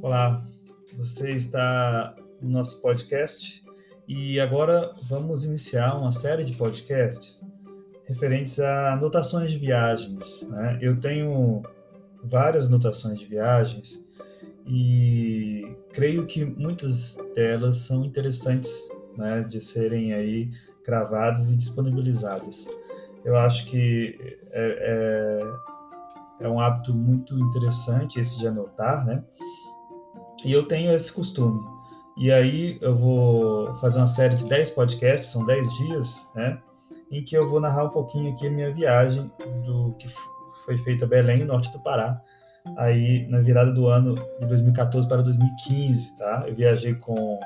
Olá, 0.00 0.46
você 0.96 1.32
está 1.32 2.14
no 2.40 2.48
nosso 2.50 2.80
podcast 2.80 3.64
e 4.06 4.38
agora 4.38 4.92
vamos 5.08 5.42
iniciar 5.42 5.96
uma 5.96 6.12
série 6.12 6.44
de 6.44 6.54
podcasts 6.54 7.44
referentes 8.04 8.60
a 8.60 8.92
anotações 8.92 9.50
de 9.50 9.58
viagens. 9.58 10.46
Né? 10.50 10.78
Eu 10.80 11.00
tenho 11.00 11.62
várias 12.22 12.68
anotações 12.68 13.18
de 13.18 13.26
viagens 13.26 14.06
e 14.64 15.76
creio 15.92 16.26
que 16.26 16.44
muitas 16.44 17.18
delas 17.34 17.78
são 17.78 18.04
interessantes 18.04 18.88
né, 19.16 19.42
de 19.42 19.60
serem 19.60 20.12
aí 20.12 20.48
gravadas 20.86 21.50
e 21.50 21.56
disponibilizadas. 21.56 22.68
Eu 23.24 23.36
acho 23.36 23.66
que 23.66 24.16
é, 24.52 25.42
é, 26.40 26.46
é 26.46 26.48
um 26.48 26.60
hábito 26.60 26.94
muito 26.94 27.36
interessante 27.36 28.20
esse 28.20 28.38
de 28.38 28.46
anotar, 28.46 29.04
né? 29.04 29.24
E 30.44 30.52
eu 30.52 30.62
tenho 30.66 30.92
esse 30.92 31.12
costume. 31.12 31.64
E 32.16 32.32
aí 32.32 32.78
eu 32.80 32.96
vou 32.96 33.74
fazer 33.76 33.98
uma 33.98 34.06
série 34.06 34.34
de 34.34 34.44
10 34.44 34.70
podcasts, 34.70 35.30
são 35.30 35.44
10 35.44 35.72
dias, 35.74 36.28
né? 36.34 36.58
Em 37.10 37.22
que 37.22 37.36
eu 37.36 37.48
vou 37.48 37.60
narrar 37.60 37.84
um 37.84 37.90
pouquinho 37.90 38.32
aqui 38.32 38.48
a 38.48 38.50
minha 38.50 38.72
viagem 38.72 39.30
do 39.64 39.94
que 39.98 40.08
foi 40.64 40.76
feita 40.78 41.04
a 41.04 41.08
Belém, 41.08 41.44
norte 41.44 41.70
do 41.72 41.80
Pará, 41.80 42.20
aí 42.76 43.26
na 43.28 43.40
virada 43.40 43.72
do 43.72 43.86
ano 43.86 44.14
de 44.40 44.46
2014 44.46 45.08
para 45.08 45.22
2015, 45.22 46.18
tá? 46.18 46.44
Eu 46.46 46.54
viajei 46.54 46.94
com, 46.94 47.38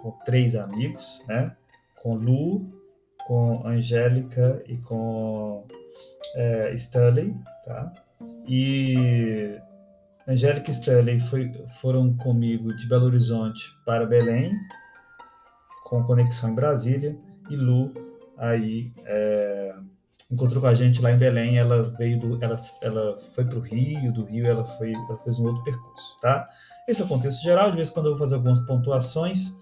com 0.00 0.10
três 0.24 0.54
amigos, 0.54 1.22
né? 1.26 1.56
Com 2.02 2.14
Lu, 2.14 2.70
com 3.26 3.66
Angélica 3.66 4.62
e 4.66 4.76
com 4.76 5.64
é, 6.36 6.72
Stanley, 6.74 7.34
tá? 7.64 7.92
E 8.46 9.58
Angélica 10.26 10.70
e 10.70 10.74
Stanley 10.74 11.20
foi, 11.20 11.52
foram 11.80 12.16
comigo 12.16 12.74
de 12.76 12.88
Belo 12.88 13.06
Horizonte 13.06 13.76
para 13.84 14.06
Belém, 14.06 14.52
com 15.84 16.02
conexão 16.04 16.50
em 16.50 16.54
Brasília, 16.54 17.16
e 17.50 17.56
Lu 17.56 17.92
aí 18.38 18.92
é, 19.04 19.74
encontrou 20.30 20.60
com 20.60 20.68
a 20.68 20.74
gente 20.74 21.02
lá 21.02 21.12
em 21.12 21.18
Belém, 21.18 21.58
ela 21.58 21.82
veio 21.82 22.18
do, 22.18 22.42
ela, 22.42 22.56
ela 22.80 23.18
foi 23.34 23.44
para 23.44 23.58
o 23.58 23.60
Rio, 23.60 24.12
do 24.12 24.24
Rio 24.24 24.46
ela 24.46 24.64
foi, 24.64 24.92
ela 24.92 25.18
fez 25.18 25.38
um 25.38 25.46
outro 25.46 25.62
percurso, 25.62 26.16
tá? 26.20 26.48
Esse 26.88 27.02
é 27.02 27.04
o 27.04 27.08
contexto 27.08 27.42
geral. 27.42 27.70
De 27.70 27.76
vez 27.76 27.88
em 27.88 27.92
quando 27.92 28.06
eu 28.06 28.12
vou 28.12 28.18
fazer 28.18 28.36
algumas 28.36 28.60
pontuações 28.60 29.56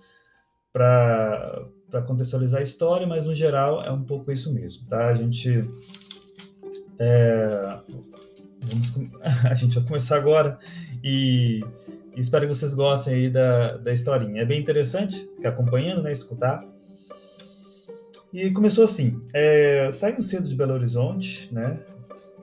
para 0.72 1.66
para 1.90 2.02
contextualizar 2.02 2.60
a 2.60 2.62
história, 2.62 3.04
mas 3.04 3.24
no 3.24 3.34
geral 3.34 3.82
é 3.82 3.90
um 3.90 4.04
pouco 4.04 4.30
isso 4.30 4.54
mesmo, 4.54 4.86
tá? 4.86 5.08
A 5.08 5.14
gente 5.14 5.68
é, 7.00 7.76
vamos, 8.62 8.94
a 9.44 9.54
gente 9.54 9.74
vai 9.78 9.84
começar 9.84 10.16
agora 10.16 10.58
e, 11.02 11.64
espero 12.16 12.46
que 12.46 12.54
vocês 12.54 12.74
gostem 12.74 13.14
aí 13.14 13.30
da, 13.30 13.76
da 13.78 13.92
historinha. 13.92 14.42
É 14.42 14.44
bem 14.44 14.60
interessante 14.60 15.18
ficar 15.36 15.50
acompanhando, 15.50 16.02
né? 16.02 16.12
Escutar. 16.12 16.60
E 18.32 18.50
começou 18.50 18.84
assim: 18.84 19.20
é, 19.32 19.90
saímos 19.90 20.28
cedo 20.28 20.48
de 20.48 20.54
Belo 20.54 20.74
Horizonte, 20.74 21.52
né? 21.52 21.80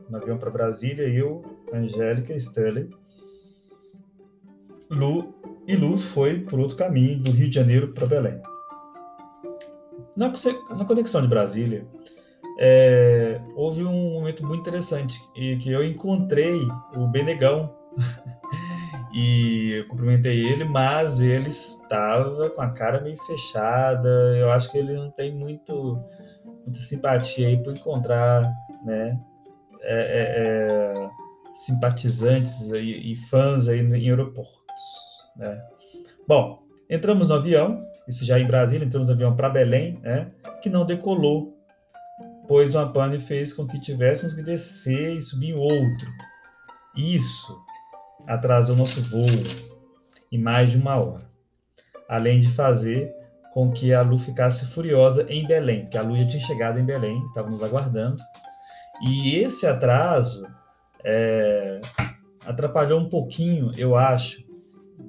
No 0.09 0.17
avião 0.17 0.37
para 0.37 0.49
Brasília, 0.49 1.07
eu, 1.07 1.43
Angélica, 1.73 2.33
Stanley. 2.33 2.89
Lu 4.89 5.33
e 5.67 5.75
Lu 5.75 5.97
foi 5.97 6.39
por 6.39 6.59
outro 6.59 6.77
caminho, 6.77 7.19
do 7.19 7.31
Rio 7.31 7.49
de 7.49 7.55
Janeiro 7.55 7.89
para 7.89 8.07
Belém. 8.07 8.41
Na, 10.15 10.31
na 10.75 10.85
conexão 10.85 11.21
de 11.21 11.27
Brasília, 11.27 11.85
é, 12.59 13.39
houve 13.55 13.83
um 13.83 14.13
momento 14.13 14.45
muito 14.45 14.61
interessante 14.61 15.19
e 15.35 15.57
que 15.57 15.71
eu 15.71 15.83
encontrei 15.83 16.59
o 16.95 17.07
Benegão 17.07 17.73
e 19.13 19.73
eu 19.77 19.87
cumprimentei 19.87 20.45
ele, 20.45 20.65
mas 20.65 21.19
ele 21.19 21.49
estava 21.49 22.49
com 22.49 22.61
a 22.61 22.69
cara 22.69 23.01
meio 23.01 23.17
fechada. 23.17 24.09
Eu 24.37 24.49
acho 24.51 24.71
que 24.71 24.77
ele 24.77 24.93
não 24.93 25.11
tem 25.11 25.33
muito 25.33 25.99
muita 26.65 26.79
simpatia 26.81 27.47
aí 27.47 27.63
por 27.63 27.73
encontrar, 27.73 28.53
né, 28.83 29.17
é, 29.81 30.01
é, 30.01 31.03
é 31.03 31.09
simpatizantes 31.53 32.69
e, 32.71 33.13
e 33.13 33.15
fãs 33.15 33.69
aí 33.69 33.79
em 33.79 33.93
aeroportos, 33.93 34.51
né. 35.37 35.61
Bom, 36.27 36.61
entramos 36.89 37.29
no 37.29 37.35
avião, 37.35 37.81
isso 38.05 38.25
já 38.25 38.37
em 38.37 38.45
Brasília, 38.45 38.85
entramos 38.85 39.07
no 39.07 39.15
avião 39.15 39.33
para 39.33 39.49
Belém, 39.49 39.97
né, 40.03 40.29
que 40.61 40.69
não 40.69 40.85
decolou 40.85 41.56
pois 42.47 42.75
uma 42.75 42.91
pane 42.91 43.19
fez 43.19 43.53
com 43.53 43.67
que 43.67 43.79
tivéssemos 43.79 44.33
que 44.33 44.41
descer 44.41 45.15
e 45.15 45.21
subir 45.21 45.53
outro. 45.53 46.11
Isso 46.95 47.57
atrasou 48.25 48.75
nosso 48.75 49.01
voo 49.03 49.25
em 50.31 50.37
mais 50.37 50.71
de 50.71 50.77
uma 50.77 50.95
hora, 50.95 51.29
além 52.09 52.39
de 52.39 52.49
fazer 52.49 53.13
com 53.53 53.71
que 53.71 53.93
a 53.93 54.01
Lu 54.01 54.17
ficasse 54.17 54.67
furiosa 54.67 55.25
em 55.29 55.45
Belém, 55.45 55.87
que 55.87 55.97
a 55.97 56.01
Lu 56.01 56.17
já 56.17 56.27
tinha 56.27 56.43
chegado 56.43 56.79
em 56.79 56.85
Belém, 56.85 57.23
estava 57.25 57.49
nos 57.49 57.63
aguardando, 57.63 58.21
e 59.01 59.35
esse 59.35 59.65
atraso 59.65 60.47
é, 61.03 61.79
atrapalhou 62.45 62.99
um 62.99 63.09
pouquinho, 63.09 63.73
eu 63.77 63.95
acho, 63.95 64.43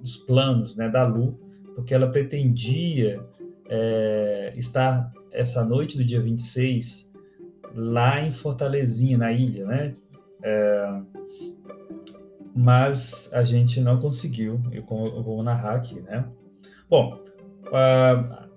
os 0.02 0.16
planos 0.16 0.76
né, 0.76 0.88
da 0.88 1.06
Lu, 1.06 1.38
porque 1.74 1.94
ela 1.94 2.10
pretendia 2.10 3.22
é, 3.68 4.52
estar 4.56 5.12
essa 5.32 5.64
noite 5.64 5.96
do 5.96 6.04
dia 6.04 6.20
26 6.20 7.07
lá 7.78 8.20
em 8.20 8.32
Fortalezinha, 8.32 9.16
na 9.16 9.32
ilha, 9.32 9.64
né? 9.64 9.94
É, 10.42 11.00
mas 12.54 13.30
a 13.32 13.44
gente 13.44 13.80
não 13.80 14.00
conseguiu, 14.00 14.60
eu, 14.72 14.84
vou 15.22 15.42
narrar 15.44 15.76
aqui, 15.76 16.00
né? 16.00 16.24
Bom, 16.90 17.22
uh, 17.66 18.48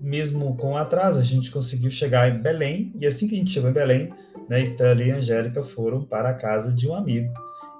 mesmo 0.00 0.56
com 0.56 0.74
atraso, 0.74 1.20
a 1.20 1.22
gente 1.22 1.50
conseguiu 1.50 1.90
chegar 1.90 2.30
em 2.30 2.40
Belém, 2.40 2.94
e 2.98 3.06
assim 3.06 3.28
que 3.28 3.34
a 3.34 3.38
gente 3.38 3.50
chegou 3.50 3.68
em 3.68 3.74
Belém, 3.74 4.10
né, 4.48 4.62
Stanley 4.62 5.08
e 5.08 5.12
Angélica 5.12 5.62
foram 5.62 6.02
para 6.02 6.30
a 6.30 6.34
casa 6.34 6.74
de 6.74 6.88
um 6.88 6.94
amigo. 6.94 7.30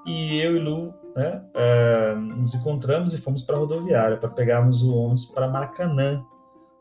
E 0.06 0.38
eu 0.41 0.56
e 0.56 0.59
Lu 0.59 0.93
né, 1.16 1.43
uh, 1.55 2.19
nos 2.19 2.55
encontramos 2.55 3.15
e 3.15 3.19
fomos 3.19 3.43
para 3.43 3.56
a 3.56 3.59
rodoviária 3.59 4.19
para 4.19 4.28
pegarmos 4.28 4.82
o 4.82 4.94
ônibus 4.94 5.25
para 5.25 5.49
Maracanã, 5.49 6.22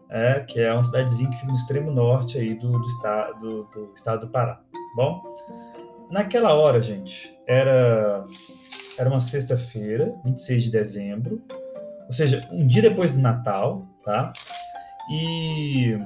é, 0.09 0.39
que 0.41 0.59
é 0.59 0.71
uma 0.71 0.83
cidadezinha 0.83 1.29
que 1.29 1.37
fica 1.37 1.47
no 1.47 1.57
extremo 1.57 1.91
norte 1.91 2.37
aí 2.37 2.55
do, 2.55 2.71
do, 2.71 2.87
estado, 2.87 3.39
do, 3.39 3.63
do 3.65 3.93
estado 3.95 4.25
do 4.25 4.31
Pará. 4.31 4.55
Tá 4.55 4.79
bom, 4.95 5.33
naquela 6.11 6.53
hora, 6.53 6.81
gente, 6.81 7.37
era, 7.47 8.23
era 8.97 9.09
uma 9.09 9.19
sexta-feira, 9.19 10.13
26 10.23 10.63
de 10.63 10.71
dezembro, 10.71 11.41
ou 12.05 12.13
seja, 12.13 12.47
um 12.51 12.65
dia 12.67 12.81
depois 12.81 13.15
do 13.15 13.21
Natal, 13.21 13.87
tá? 14.03 14.31
E 15.09 15.97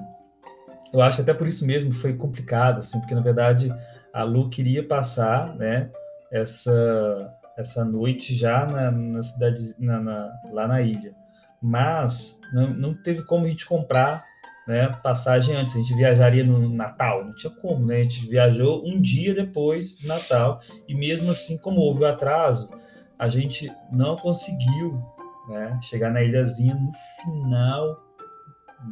eu 0.94 1.02
acho 1.02 1.18
que 1.18 1.22
até 1.22 1.34
por 1.34 1.48
isso 1.48 1.66
mesmo 1.66 1.92
foi 1.92 2.14
complicado, 2.16 2.80
assim, 2.80 3.00
porque 3.00 3.16
na 3.16 3.22
verdade 3.22 3.74
a 4.14 4.24
Lu 4.24 4.50
queria 4.50 4.88
passar, 4.88 5.56
né, 5.56 5.92
essa, 6.32 7.36
essa 7.58 7.84
noite 7.84 8.34
já 8.34 8.66
na, 8.66 8.92
na 8.92 9.22
cidade, 9.22 9.60
na, 9.80 10.00
na, 10.00 10.32
lá 10.52 10.68
na 10.68 10.82
ilha 10.82 11.14
mas 11.62 12.40
não, 12.54 12.70
não 12.74 12.94
teve 12.94 13.24
como 13.24 13.46
a 13.46 13.50
gente 13.50 13.66
comprar 13.66 14.26
né, 14.68 14.90
passagem 15.02 15.56
antes. 15.56 15.76
A 15.76 15.80
gente 15.80 15.96
viajaria 15.96 16.44
no 16.44 16.70
Natal, 16.70 17.24
não 17.24 17.34
tinha 17.34 17.52
como, 17.52 17.86
né? 17.86 18.02
A 18.02 18.04
gente 18.04 18.28
viajou 18.28 18.86
um 18.86 19.00
dia 19.02 19.34
depois 19.34 19.96
do 19.96 20.08
Natal 20.08 20.60
e 20.88 20.94
mesmo 20.94 21.32
assim, 21.32 21.58
como 21.58 21.80
houve 21.80 22.04
o 22.04 22.08
atraso, 22.08 22.70
a 23.18 23.30
gente 23.30 23.72
não 23.92 24.18
conseguiu 24.18 25.02
né, 25.48 25.80
chegar 25.82 26.12
na 26.12 26.22
ilhazinha 26.22 26.76
no 26.76 26.92
final 27.22 28.04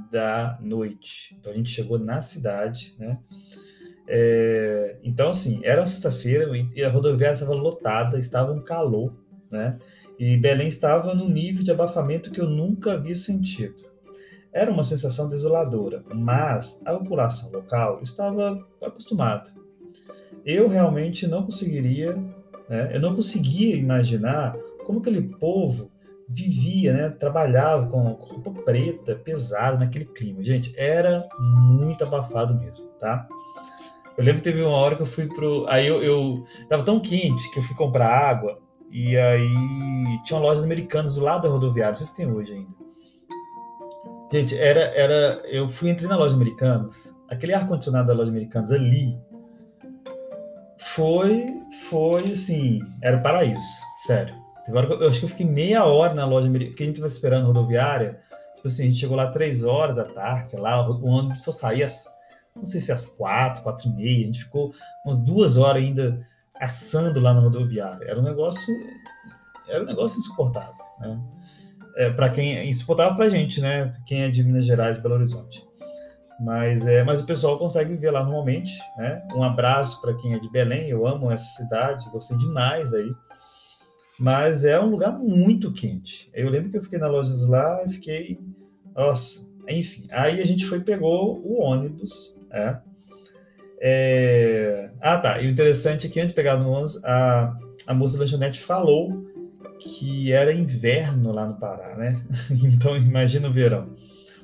da 0.09 0.57
noite. 0.61 1.35
Então 1.37 1.51
a 1.51 1.55
gente 1.55 1.69
chegou 1.69 1.99
na 1.99 2.21
cidade, 2.21 2.95
né? 2.97 3.19
É, 4.07 4.97
então 5.03 5.31
assim, 5.31 5.61
era 5.63 5.85
sexta-feira 5.85 6.47
e 6.75 6.83
a 6.83 6.89
rodoviária 6.89 7.33
estava 7.33 7.53
lotada, 7.53 8.19
estava 8.19 8.51
um 8.51 8.63
calor, 8.63 9.13
né? 9.51 9.79
E 10.17 10.37
Belém 10.37 10.67
estava 10.67 11.13
no 11.13 11.27
nível 11.27 11.63
de 11.63 11.71
abafamento 11.71 12.31
que 12.31 12.39
eu 12.39 12.49
nunca 12.49 12.93
havia 12.93 13.15
sentido. 13.15 13.83
Era 14.53 14.71
uma 14.71 14.83
sensação 14.83 15.27
desoladora, 15.27 16.03
mas 16.13 16.81
a 16.85 16.93
população 16.93 17.51
local 17.51 17.99
estava 18.01 18.65
acostumada. 18.81 19.51
Eu 20.45 20.69
realmente 20.69 21.27
não 21.27 21.43
conseguiria, 21.43 22.15
né, 22.69 22.91
eu 22.93 23.01
não 23.01 23.13
conseguia 23.13 23.75
imaginar 23.75 24.55
como 24.85 24.99
aquele 24.99 25.21
povo 25.21 25.91
vivia, 26.29 26.93
né, 26.93 27.09
trabalhava 27.09 27.87
com 27.87 28.13
roupa 28.13 28.51
preta, 28.63 29.15
pesada, 29.15 29.77
naquele 29.77 30.05
clima. 30.05 30.41
Gente, 30.41 30.73
era 30.77 31.27
muito 31.39 32.03
abafado 32.03 32.57
mesmo, 32.57 32.87
tá? 32.99 33.27
Eu 34.17 34.23
lembro 34.23 34.41
que 34.41 34.49
teve 34.49 34.61
uma 34.61 34.77
hora 34.77 34.95
que 34.95 35.01
eu 35.01 35.05
fui 35.05 35.27
pro. 35.27 35.65
Aí 35.67 35.85
eu, 35.85 36.01
eu 36.01 36.41
tava 36.69 36.85
tão 36.85 37.01
quente 37.01 37.51
que 37.51 37.59
eu 37.59 37.63
fui 37.63 37.75
comprar 37.75 38.07
água 38.07 38.57
e 38.97 39.17
aí 39.17 40.23
tinham 40.23 40.41
lojas 40.41 40.63
americanas 40.63 41.15
do 41.15 41.21
lado 41.21 41.41
da 41.41 41.49
rodoviária, 41.49 41.97
se 41.97 42.15
tem 42.15 42.31
hoje 42.31 42.53
ainda. 42.53 42.73
Gente, 44.31 44.57
era, 44.57 44.79
era, 44.95 45.41
eu 45.49 45.67
fui 45.67 45.89
entrei 45.89 46.07
na 46.07 46.15
loja 46.15 46.33
Americanas, 46.33 47.13
aquele 47.29 47.53
ar 47.53 47.67
condicionado 47.67 48.07
da 48.07 48.13
loja 48.13 48.31
Americanas 48.31 48.71
ali 48.71 49.19
foi, 50.77 51.45
foi 51.89 52.23
assim, 52.31 52.79
era 53.03 53.17
o 53.17 53.21
paraíso, 53.21 53.59
sério. 54.07 54.33
Eu, 54.65 54.75
eu 54.75 55.09
acho 55.09 55.19
que 55.19 55.25
eu 55.25 55.29
fiquei 55.29 55.45
meia 55.45 55.83
hora 55.83 56.13
na 56.13 56.25
loja 56.25 56.47
americana, 56.47 56.71
porque 56.71 56.83
a 56.83 56.85
gente 56.85 56.95
estava 56.95 57.11
esperando 57.11 57.47
rodoviária. 57.47 58.17
Tipo 58.55 58.69
assim, 58.69 58.83
a 58.83 58.85
gente 58.85 58.99
chegou 58.99 59.17
lá 59.17 59.29
três 59.29 59.65
horas 59.65 59.97
da 59.97 60.05
tarde, 60.05 60.51
sei 60.51 60.59
lá, 60.59 60.89
o 60.89 61.05
ônibus 61.05 61.43
só 61.43 61.51
saía 61.51 61.87
não 62.55 62.63
sei 62.63 62.79
se 62.79 62.93
às 62.93 63.05
quatro, 63.05 63.61
quatro 63.61 63.89
e 63.89 63.93
meia. 63.93 64.21
A 64.21 64.25
gente 64.27 64.45
ficou 64.45 64.73
umas 65.03 65.17
duas 65.17 65.57
horas 65.57 65.83
ainda 65.83 66.25
assando 66.59 67.19
lá 67.19 67.33
na 67.33 67.41
rodoviária. 67.41 68.05
Era 68.05 68.19
um 68.19 68.23
negócio, 68.23 68.73
era 69.67 69.83
um 69.83 69.87
negócio 69.87 70.19
insuportável, 70.19 70.85
né? 70.99 71.19
É, 71.97 72.09
para 72.11 72.29
quem 72.29 72.57
é 72.57 72.65
insuportável 72.65 73.15
para 73.15 73.25
a 73.25 73.29
gente, 73.29 73.61
né? 73.61 73.95
Quem 74.05 74.23
é 74.23 74.29
de 74.29 74.43
Minas 74.43 74.65
Gerais, 74.65 74.97
Belo 74.97 75.15
Horizonte. 75.15 75.65
Mas, 76.39 76.85
é, 76.85 77.03
mas 77.03 77.21
o 77.21 77.25
pessoal 77.25 77.57
consegue 77.57 77.91
viver 77.91 78.11
lá 78.11 78.23
normalmente, 78.23 78.77
né? 78.97 79.25
Um 79.33 79.41
abraço 79.41 80.01
para 80.01 80.13
quem 80.15 80.33
é 80.33 80.39
de 80.39 80.51
Belém, 80.51 80.89
eu 80.89 81.07
amo 81.07 81.31
essa 81.31 81.45
cidade, 81.55 82.09
gostei 82.09 82.37
demais 82.37 82.93
aí. 82.93 83.09
Mas 84.19 84.63
é 84.65 84.79
um 84.79 84.89
lugar 84.89 85.17
muito 85.17 85.73
quente. 85.73 86.29
Eu 86.33 86.49
lembro 86.49 86.69
que 86.69 86.77
eu 86.77 86.83
fiquei 86.83 86.99
na 86.99 87.07
lojas 87.07 87.47
lá 87.47 87.83
e 87.85 87.89
fiquei, 87.89 88.39
nossa, 88.93 89.49
enfim. 89.67 90.07
Aí 90.11 90.41
a 90.41 90.45
gente 90.45 90.65
foi 90.65 90.79
pegou 90.81 91.39
o 91.45 91.61
ônibus, 91.61 92.39
né? 92.49 92.81
É... 93.81 94.74
Ah, 95.05 95.19
tá. 95.19 95.39
E 95.39 95.45
o 95.45 95.49
interessante 95.51 96.07
é 96.07 96.09
que 96.09 96.19
antes 96.19 96.31
de 96.31 96.35
pegar 96.35 96.57
no 96.57 96.67
ônibus, 96.71 96.99
a, 97.05 97.55
a 97.85 97.93
moça 97.93 98.17
da 98.17 98.23
lanchonete 98.23 98.59
falou 98.59 99.23
que 99.77 100.31
era 100.31 100.51
inverno 100.51 101.31
lá 101.31 101.45
no 101.45 101.59
Pará, 101.59 101.95
né? 101.95 102.19
Então 102.49 102.97
imagina 102.97 103.47
o 103.47 103.53
verão. 103.53 103.95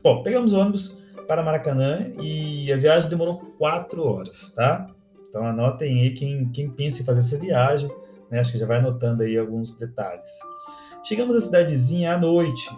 Bom, 0.04 0.22
pegamos 0.22 0.54
o 0.54 0.60
ônibus 0.60 1.04
para 1.28 1.42
Maracanã 1.42 2.12
e 2.22 2.72
a 2.72 2.78
viagem 2.78 3.10
demorou 3.10 3.40
quatro 3.58 4.06
horas, 4.06 4.54
tá? 4.54 4.86
Então 5.28 5.48
anotem 5.48 6.00
aí 6.00 6.12
quem, 6.12 6.52
quem 6.52 6.70
pensa 6.70 7.02
em 7.02 7.06
fazer 7.06 7.22
essa 7.22 7.40
viagem, 7.40 7.90
né? 8.30 8.40
Acho 8.40 8.52
que 8.52 8.60
já 8.60 8.68
vai 8.68 8.78
anotando 8.78 9.24
aí 9.24 9.36
alguns 9.36 9.76
detalhes. 9.80 10.30
Chegamos 11.04 11.36
à 11.36 11.42
cidadezinha 11.42 12.14
à 12.14 12.20
noite, 12.20 12.70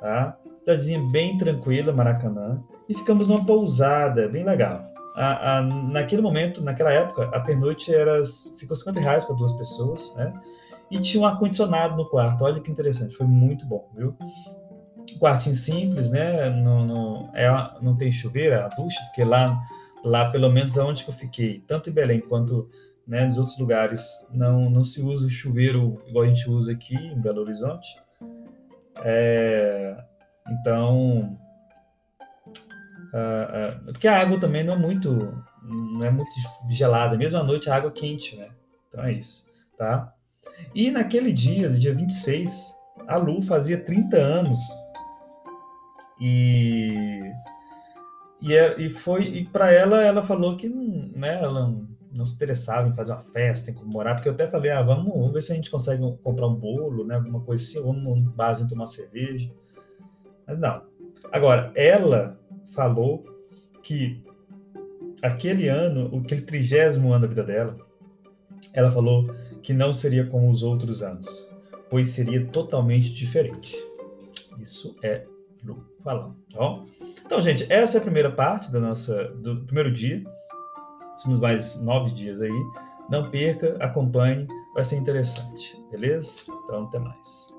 tá? 0.00 0.36
Cidadezinha 0.58 1.00
bem 1.10 1.38
tranquila, 1.38 1.94
Maracanã, 1.94 2.62
e 2.86 2.92
ficamos 2.92 3.26
numa 3.26 3.46
pousada 3.46 4.28
bem 4.28 4.44
legal. 4.44 4.95
A, 5.16 5.58
a, 5.58 5.62
naquele 5.62 6.20
momento, 6.20 6.62
naquela 6.62 6.92
época, 6.92 7.24
a 7.34 7.40
pernoite 7.40 7.92
era, 7.92 8.22
ficou 8.58 8.76
50 8.76 9.00
reais 9.00 9.24
para 9.24 9.34
duas 9.34 9.52
pessoas, 9.52 10.14
né? 10.14 10.32
E 10.90 11.00
tinha 11.00 11.22
um 11.22 11.26
ar-condicionado 11.26 11.96
no 11.96 12.08
quarto. 12.08 12.44
Olha 12.44 12.60
que 12.60 12.70
interessante, 12.70 13.16
foi 13.16 13.26
muito 13.26 13.66
bom, 13.66 13.90
viu? 13.96 14.14
quartinho 15.18 15.54
simples, 15.54 16.10
né? 16.10 16.50
No, 16.50 16.84
no, 16.84 17.30
é, 17.34 17.48
não 17.80 17.96
tem 17.96 18.10
chuveiro, 18.10 18.54
é 18.54 18.62
a 18.62 18.68
ducha, 18.68 19.00
porque 19.06 19.24
lá, 19.24 19.58
lá, 20.04 20.30
pelo 20.30 20.50
menos 20.50 20.78
aonde 20.78 21.04
que 21.04 21.10
eu 21.10 21.14
fiquei, 21.14 21.60
tanto 21.66 21.90
em 21.90 21.92
Belém 21.92 22.20
quanto 22.20 22.68
né, 23.06 23.24
nos 23.24 23.38
outros 23.38 23.58
lugares, 23.58 24.26
não, 24.32 24.68
não 24.68 24.82
se 24.82 25.00
usa 25.00 25.28
chuveiro 25.28 26.02
igual 26.06 26.24
a 26.24 26.28
gente 26.28 26.50
usa 26.50 26.72
aqui 26.72 26.96
em 26.96 27.20
Belo 27.20 27.42
Horizonte. 27.42 27.88
É, 29.04 29.96
então, 30.48 31.38
uh, 33.16 33.78
uh, 33.78 33.92
porque 33.92 34.08
a 34.08 34.20
água 34.20 34.38
também 34.38 34.62
não 34.62 34.74
é 34.74 34.76
muito, 34.76 35.10
não 35.62 36.06
é 36.06 36.10
muito 36.10 36.30
gelada, 36.68 37.16
mesmo 37.16 37.38
à 37.38 37.44
noite 37.44 37.70
a 37.70 37.76
água 37.76 37.90
é 37.90 37.92
quente, 37.92 38.36
né? 38.36 38.48
Então 38.88 39.04
é 39.04 39.12
isso, 39.12 39.46
tá? 39.76 40.12
E 40.74 40.90
naquele 40.90 41.32
dia, 41.32 41.68
do 41.68 41.78
dia 41.78 41.94
26, 41.94 42.74
a 43.08 43.16
Lu 43.16 43.42
fazia 43.42 43.78
30 43.78 44.16
anos 44.16 44.60
e 46.20 47.20
e, 48.40 48.54
é, 48.54 48.80
e 48.80 48.90
foi 48.90 49.22
e 49.22 49.44
para 49.44 49.72
ela 49.72 50.02
ela 50.02 50.22
falou 50.22 50.56
que 50.56 50.68
né, 50.68 51.42
ela 51.42 51.74
não 52.16 52.24
se 52.24 52.34
interessava 52.34 52.88
em 52.88 52.94
fazer 52.94 53.12
uma 53.12 53.20
festa, 53.20 53.70
em 53.70 53.74
comemorar, 53.74 54.14
porque 54.14 54.28
eu 54.28 54.32
até 54.32 54.48
falei, 54.48 54.70
ah, 54.70 54.82
vamos, 54.82 55.12
vamos 55.12 55.32
ver 55.32 55.42
se 55.42 55.52
a 55.52 55.54
gente 55.54 55.70
consegue 55.70 56.02
comprar 56.22 56.46
um 56.46 56.54
bolo, 56.54 57.04
né, 57.04 57.16
alguma 57.16 57.40
coisa 57.40 57.62
assim, 57.62 57.80
vamos 57.80 58.02
num 58.02 58.30
base 58.30 58.68
tomar 58.68 58.86
cerveja. 58.86 59.50
Mas 60.46 60.58
não. 60.58 60.82
Agora, 61.32 61.72
ela 61.74 62.38
falou 62.74 63.24
que 63.82 64.22
aquele 65.22 65.68
ano, 65.68 66.20
aquele 66.24 66.42
trigésimo 66.42 67.12
ano 67.12 67.22
da 67.22 67.28
vida 67.28 67.44
dela, 67.44 67.76
ela 68.72 68.90
falou 68.90 69.34
que 69.62 69.72
não 69.72 69.92
seria 69.92 70.26
como 70.26 70.50
os 70.50 70.62
outros 70.62 71.02
anos, 71.02 71.48
pois 71.90 72.08
seria 72.08 72.46
totalmente 72.46 73.12
diferente. 73.12 73.76
Isso 74.58 74.94
é 75.02 75.26
falando, 76.02 76.36
tá 76.52 76.58
bom? 76.58 76.84
Então, 77.24 77.40
gente, 77.40 77.66
essa 77.68 77.98
é 77.98 78.00
a 78.00 78.02
primeira 78.02 78.30
parte 78.30 78.70
da 78.70 78.78
nossa, 78.78 79.24
do 79.34 79.64
primeiro 79.64 79.90
dia. 79.90 80.22
Temos 81.22 81.40
mais 81.40 81.82
nove 81.82 82.12
dias 82.12 82.40
aí. 82.40 82.62
Não 83.10 83.30
perca, 83.30 83.76
acompanhe, 83.80 84.46
vai 84.74 84.84
ser 84.84 84.96
interessante, 84.96 85.76
beleza? 85.90 86.42
Então, 86.48 86.84
até 86.84 86.98
mais. 86.98 87.55